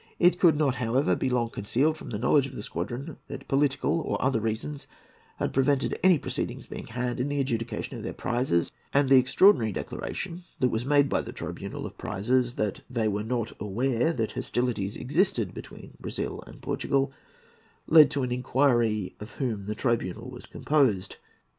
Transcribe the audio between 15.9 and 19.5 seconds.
Brazil and Portugal'—led to an inquiry of